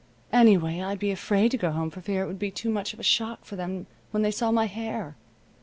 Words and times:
Anyway, 0.33 0.81
I'd 0.81 0.97
be 0.97 1.11
afraid 1.11 1.51
to 1.51 1.57
go 1.59 1.69
home 1.69 1.91
for 1.91 2.01
fear 2.01 2.23
it 2.23 2.27
would 2.27 2.39
be 2.39 2.49
too 2.49 2.71
much 2.71 2.91
of 2.91 2.99
a 2.99 3.03
shock 3.03 3.45
for 3.45 3.55
them 3.55 3.85
when 4.09 4.23
they 4.23 4.31
saw 4.31 4.49
my 4.49 4.65
hair. 4.65 5.15